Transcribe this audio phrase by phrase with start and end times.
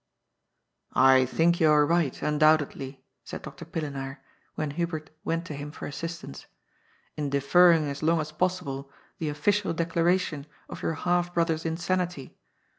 [1.13, 3.65] "I think you are right, undoubtedly," said Dr.
[3.65, 4.17] Pille naar,
[4.55, 6.45] when Hubert went to him for assistance, *^
[7.15, 12.35] in defer ring as long as possible the official declaration of your half brother's insanity.